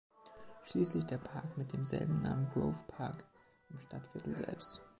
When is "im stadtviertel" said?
3.69-4.35